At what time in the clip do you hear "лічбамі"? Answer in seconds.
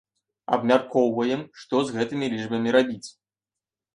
2.35-2.69